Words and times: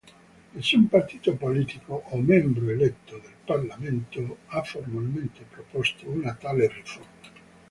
Nessun 0.53 0.83
partito 0.93 1.31
politico 1.43 1.93
o 2.13 2.17
membro 2.29 2.65
eletto 2.75 3.15
del 3.25 3.35
Parlamento 3.51 4.37
ha 4.47 4.63
formalmente 4.63 5.43
proposto 5.47 6.09
una 6.09 6.33
tale 6.33 6.67
riforma. 6.73 7.29